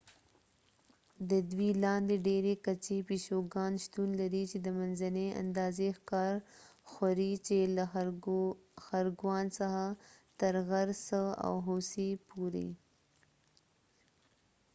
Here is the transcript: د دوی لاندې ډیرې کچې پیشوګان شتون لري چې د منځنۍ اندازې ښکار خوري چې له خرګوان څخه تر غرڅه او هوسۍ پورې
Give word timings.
د 1.29 1.31
دوی 1.51 1.69
لاندې 1.83 2.15
ډیرې 2.27 2.53
کچې 2.65 2.97
پیشوګان 3.07 3.73
شتون 3.85 4.09
لري 4.21 4.43
چې 4.51 4.57
د 4.61 4.67
منځنۍ 4.77 5.27
اندازې 5.41 5.87
ښکار 5.97 6.33
خوري 6.89 7.33
چې 7.47 7.57
له 7.75 7.83
خرګوان 8.91 9.45
څخه 9.57 9.85
تر 10.39 10.53
غرڅه 10.69 11.23
او 11.45 11.53
هوسۍ 11.67 12.09
پورې 12.29 12.69